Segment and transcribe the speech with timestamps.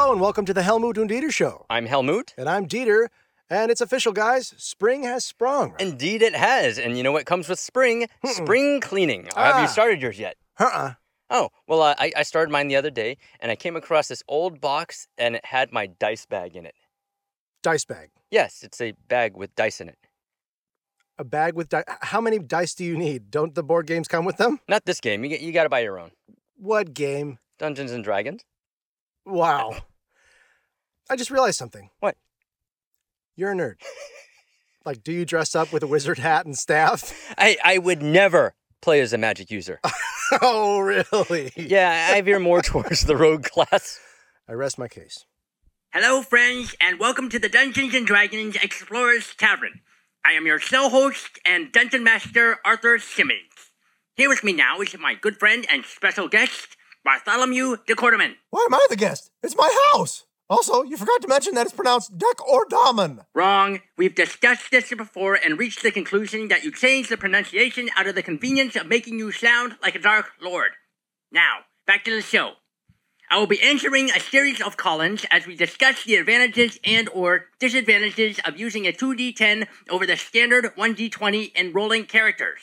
[0.00, 1.66] Hello and welcome to the Helmut and Dieter Show.
[1.68, 2.32] I'm Helmut.
[2.38, 3.08] And I'm Dieter.
[3.50, 4.54] And it's official, guys.
[4.56, 5.74] Spring has sprung.
[5.80, 6.78] Indeed, it has.
[6.78, 8.06] And you know what comes with spring?
[8.24, 9.24] Spring cleaning.
[9.24, 9.62] Have Ah.
[9.62, 10.36] you started yours yet?
[10.56, 10.92] Uh-uh.
[11.30, 14.22] Oh, well, uh, I, I started mine the other day, and I came across this
[14.28, 16.76] old box, and it had my dice bag in it.
[17.64, 18.10] Dice bag.
[18.30, 19.98] Yes, it's a bag with dice in it.
[21.18, 21.82] A bag with dice.
[22.02, 23.32] How many dice do you need?
[23.32, 24.60] Don't the board games come with them?
[24.68, 25.24] Not this game.
[25.24, 26.12] You, you got to buy your own.
[26.56, 27.40] What game?
[27.58, 28.44] Dungeons and Dragons.
[29.24, 29.76] Wow.
[31.10, 31.90] I just realized something.
[32.00, 32.16] What?
[33.36, 33.76] You're a nerd.
[34.84, 37.12] like, do you dress up with a wizard hat and staff?
[37.38, 39.80] I, I would never play as a magic user.
[40.42, 41.52] oh, really?
[41.56, 44.00] yeah, I veer more towards the rogue class.
[44.48, 45.24] I rest my case.
[45.92, 49.80] Hello, friends, and welcome to the Dungeons and Dragons Explorers Tavern.
[50.24, 53.72] I am your show host and dungeon master, Arthur Simmons.
[54.14, 56.76] Here with me now is my good friend and special guest,
[57.08, 58.34] Bartholomew de Cordoman.
[58.50, 59.30] Why am I the guest?
[59.42, 60.26] It's my house.
[60.50, 63.24] Also, you forgot to mention that it's pronounced Deck or Damen.
[63.34, 63.80] Wrong.
[63.96, 68.14] We've discussed this before and reached the conclusion that you changed the pronunciation out of
[68.14, 70.72] the convenience of making you sound like a Dark Lord.
[71.32, 72.52] Now, back to the show.
[73.30, 77.46] I will be answering a series of call-ins as we discuss the advantages and or
[77.58, 82.60] disadvantages of using a 2d10 over the standard 1d20 in rolling characters.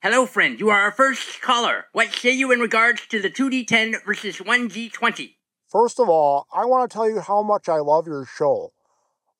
[0.00, 0.60] Hello, friend.
[0.60, 1.86] You are our first caller.
[1.92, 5.34] What say you in regards to the 2d10 versus 1d20?
[5.66, 8.72] First of all, I want to tell you how much I love your show.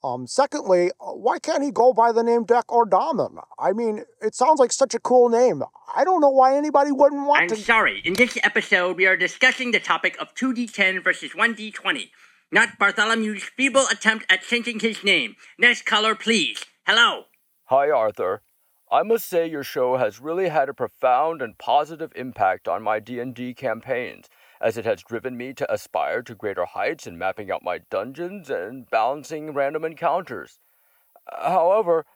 [0.02, 3.40] Um, secondly, uh, why can't he go by the name Deck or Damen?
[3.56, 5.62] I mean, it sounds like such a cool name.
[5.94, 8.02] I don't know why anybody wouldn't want to- I'm sorry.
[8.04, 12.10] In this episode, we are discussing the topic of 2d10 versus 1d20,
[12.50, 15.36] not Bartholomew's feeble attempt at changing his name.
[15.56, 16.64] Next caller, please.
[16.84, 17.26] Hello.
[17.66, 18.42] Hi, Arthur.
[18.90, 23.00] I must say your show has really had a profound and positive impact on my
[23.00, 24.30] D&D campaigns,
[24.62, 28.48] as it has driven me to aspire to greater heights in mapping out my dungeons
[28.48, 30.58] and balancing random encounters.
[31.30, 32.06] However,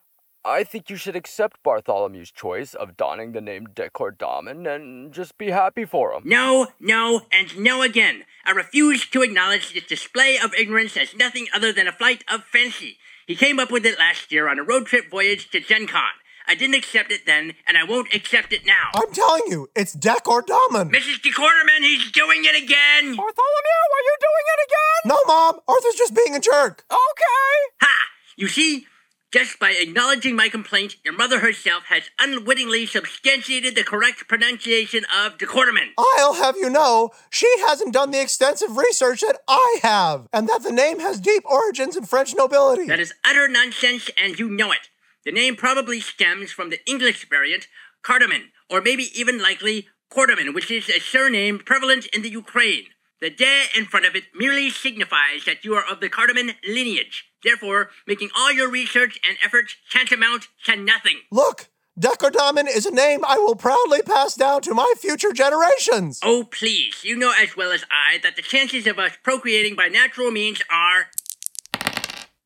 [0.47, 5.50] I think you should accept Bartholomew's choice of donning the name Decordamen and just be
[5.50, 6.22] happy for him.
[6.25, 8.25] No, no, and no again.
[8.47, 12.44] I refuse to acknowledge this display of ignorance as nothing other than a flight of
[12.44, 12.97] fancy.
[13.27, 16.11] He came up with it last year on a road trip voyage to Gen Con.
[16.52, 18.90] I didn't accept it then, and I won't accept it now.
[18.94, 20.90] I'm telling you, it's Deck or Damen.
[20.92, 21.22] Mrs.
[21.22, 23.16] DeCorderman, he's doing it again!
[23.16, 25.00] Bartholomew, are you doing it again?
[25.06, 25.60] No, Mom.
[25.66, 26.84] Arthur's just being a jerk.
[26.90, 27.56] Okay.
[27.80, 27.96] Ha!
[28.36, 28.84] You see,
[29.32, 35.38] just by acknowledging my complaint, your mother herself has unwittingly substantiated the correct pronunciation of
[35.38, 35.92] DeCorderman.
[35.96, 40.64] I'll have you know, she hasn't done the extensive research that I have, and that
[40.64, 42.88] the name has deep origins in French nobility.
[42.88, 44.90] That is utter nonsense, and you know it.
[45.25, 47.69] The name probably stems from the English variant,
[48.03, 52.87] cardamom, or maybe even likely Cordoman, which is a surname prevalent in the Ukraine.
[53.21, 57.25] The de in front of it merely signifies that you are of the cardamom lineage.
[57.44, 61.19] Therefore, making all your research and efforts tantamount to nothing.
[61.31, 61.69] Look,
[61.99, 66.21] Deck is a name I will proudly pass down to my future generations.
[66.25, 69.88] Oh, please, you know as well as I that the chances of us procreating by
[69.88, 71.09] natural means are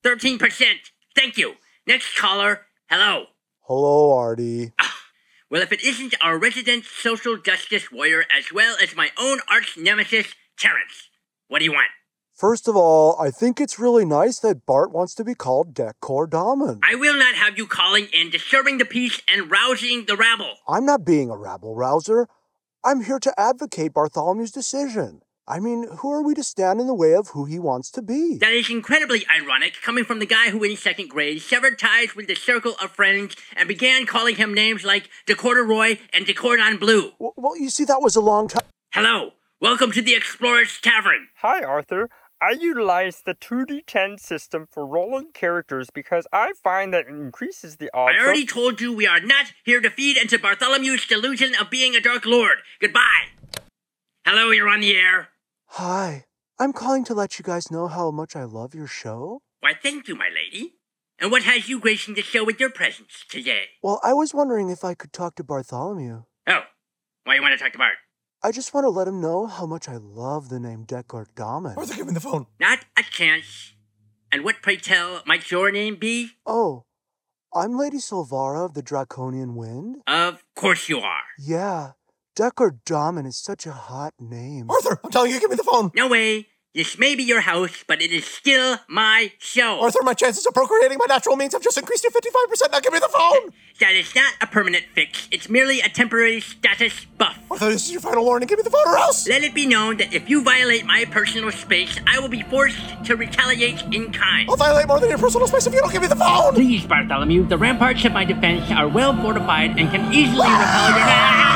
[0.04, 0.41] 13%.
[1.15, 1.54] Thank you.
[1.86, 3.26] Next caller, hello.
[3.60, 4.72] Hello, Artie.
[5.48, 9.76] Well, if it isn't our resident social justice warrior as well as my own arch
[9.78, 11.08] nemesis, Terrence.
[11.47, 11.86] What do you want?
[12.34, 16.26] First of all, I think it's really nice that Bart wants to be called Decor
[16.26, 16.80] Damen.
[16.82, 20.54] I will not have you calling in, disturbing the peace, and rousing the rabble.
[20.68, 22.28] I'm not being a rabble rouser.
[22.84, 25.22] I'm here to advocate Bartholomew's decision.
[25.48, 28.02] I mean, who are we to stand in the way of who he wants to
[28.02, 28.36] be?
[28.38, 32.26] That is incredibly ironic, coming from the guy who in second grade severed ties with
[32.26, 37.12] the circle of friends and began calling him names like DeCorduroy and DeCordon Blue.
[37.12, 38.64] W- Well, you see, that was a long time.
[38.92, 41.28] Hello, welcome to the Explorer's Tavern.
[41.36, 42.08] Hi, Arthur.
[42.42, 47.88] I utilize the 2d10 system for rolling characters because I find that it increases the
[47.94, 48.16] odds.
[48.18, 51.94] I already told you we are not here to feed into Bartholomew's delusion of being
[51.94, 52.59] a Dark Lord.
[52.80, 53.28] Goodbye.
[54.26, 55.28] Hello, you're on the air.
[55.68, 56.24] Hi.
[56.59, 59.42] I'm calling to let you guys know how much I love your show.
[59.60, 60.74] Why, thank you, my lady.
[61.18, 63.65] And what has you gracing the show with your presence today?
[63.83, 66.24] Well, I was wondering if I could talk to Bartholomew.
[66.47, 66.60] Oh,
[67.24, 67.97] why you want to talk to Bart?
[68.42, 71.77] I just want to let him know how much I love the name Deckard Damen.
[71.77, 72.47] Arthur, give me the phone.
[72.60, 73.74] Not a chance.
[74.30, 76.30] And what, pray tell, might your name be?
[76.45, 76.84] Oh,
[77.54, 79.97] I'm Lady Silvara of the Draconian Wind.
[80.07, 81.22] Of course you are.
[81.39, 81.92] Yeah,
[82.36, 84.71] Deckard Damen is such a hot name.
[84.71, 85.91] Arthur, I'm telling you, give me the phone.
[85.94, 86.47] No way.
[86.74, 89.80] This may be your house, but it is still my show.
[89.80, 92.71] Arthur, my chances of procreating by natural means have just increased to 55%.
[92.71, 93.54] Now give me the phone!
[93.80, 95.28] That is not a permanent fix.
[95.30, 97.38] It's merely a temporary status buff.
[97.50, 98.47] Arthur, this is your final warning.
[98.47, 99.27] Give me the phone or else!
[99.27, 103.03] Let it be known that if you violate my personal space, I will be forced
[103.06, 104.50] to retaliate in kind.
[104.50, 106.53] I'll violate more than your personal space if you don't give me the phone!
[106.53, 110.91] Please, Bartholomew, the ramparts of my defense are well fortified and can easily ah!
[110.92, 111.55] repel your.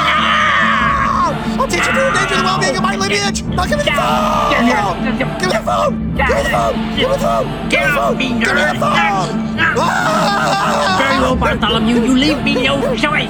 [1.61, 3.43] I'll teach you to endanger the well-being of my lineage!
[3.43, 4.49] Now give me the phone!
[4.49, 6.17] Give me the phone!
[6.17, 6.73] Give me the phone!
[6.97, 7.69] Give me the phone!
[7.69, 8.17] Give me the phone!
[8.17, 9.29] Give me the phone!
[9.77, 10.97] Ah!
[11.05, 13.29] Very well, Bartholomew, you leave me no choice.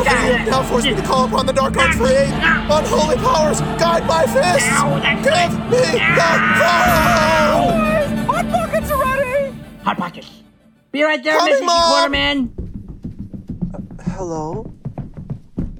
[0.00, 2.32] Okay, you have now forced me to call upon the Dark Arts for aid.
[2.32, 4.72] Unholy powers, guide my fists!
[5.20, 5.84] Give me
[6.16, 7.76] the phone!
[8.24, 9.52] Hot pockets are ready.
[9.84, 10.30] Hot pockets.
[10.92, 11.66] Be right there, Coming, Mrs.
[11.66, 11.92] Mom.
[11.92, 12.50] Quarterman.
[14.16, 14.72] Hello?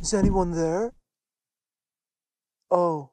[0.01, 0.95] Is anyone there?
[2.71, 3.11] Oh.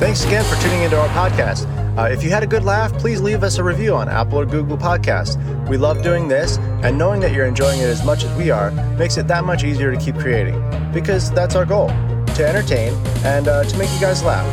[0.00, 1.66] Thanks again for tuning into our podcast.
[1.96, 4.46] Uh, if you had a good laugh, please leave us a review on Apple or
[4.46, 5.36] Google Podcasts.
[5.68, 8.72] We love doing this, and knowing that you're enjoying it as much as we are
[8.96, 10.60] makes it that much easier to keep creating.
[10.92, 11.90] Because that's our goal
[12.38, 12.94] to entertain
[13.24, 14.46] and uh, to make you guys laugh.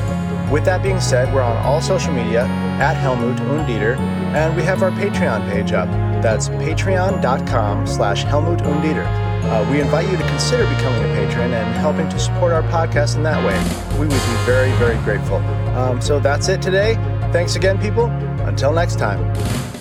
[0.52, 2.44] With that being said, we're on all social media
[2.80, 3.98] at Helmut und Dieter,
[4.36, 5.90] and we have our Patreon page up.
[6.22, 9.06] That's patreon.com slash Helmut und Dieter.
[9.46, 13.16] Uh, we invite you to consider becoming a patron and helping to support our podcast
[13.16, 14.00] in that way.
[14.00, 15.38] We would be very, very grateful.
[15.78, 16.96] Um, so that's it today.
[17.32, 18.06] Thanks again, people.
[18.48, 19.75] Until next time.